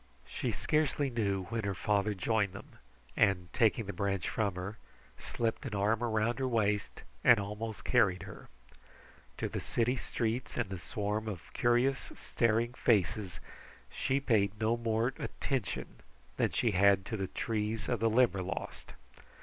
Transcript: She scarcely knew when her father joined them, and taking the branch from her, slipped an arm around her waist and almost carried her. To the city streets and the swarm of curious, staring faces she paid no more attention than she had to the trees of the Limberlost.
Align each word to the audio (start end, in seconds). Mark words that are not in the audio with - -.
She 0.27 0.51
scarcely 0.51 1.11
knew 1.11 1.43
when 1.49 1.61
her 1.63 1.75
father 1.75 2.15
joined 2.15 2.53
them, 2.53 2.79
and 3.15 3.53
taking 3.53 3.85
the 3.85 3.93
branch 3.93 4.27
from 4.27 4.55
her, 4.55 4.79
slipped 5.19 5.63
an 5.67 5.75
arm 5.75 6.01
around 6.03 6.39
her 6.39 6.47
waist 6.47 7.03
and 7.23 7.39
almost 7.39 7.83
carried 7.85 8.23
her. 8.23 8.49
To 9.37 9.47
the 9.47 9.59
city 9.59 9.95
streets 9.95 10.57
and 10.57 10.71
the 10.71 10.79
swarm 10.79 11.27
of 11.27 11.53
curious, 11.53 12.11
staring 12.15 12.73
faces 12.73 13.39
she 13.91 14.19
paid 14.19 14.59
no 14.59 14.75
more 14.75 15.13
attention 15.19 15.97
than 16.35 16.49
she 16.49 16.71
had 16.71 17.05
to 17.05 17.15
the 17.15 17.27
trees 17.27 17.87
of 17.87 17.99
the 17.99 18.09
Limberlost. 18.09 18.93